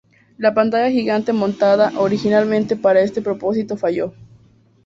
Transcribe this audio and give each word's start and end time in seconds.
La 0.39 0.55
pantalla 0.55 0.89
gigante 0.89 1.31
montada 1.31 1.93
originalmente 1.95 2.75
para 2.75 3.01
este 3.01 3.21
propósito 3.21 3.77
falló. 3.77 4.15